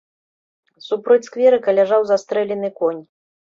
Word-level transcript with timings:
Супроць 0.87 1.19
скверыка 1.29 1.77
ляжаў 1.81 2.01
застрэлены 2.15 2.75
конь. 2.83 3.03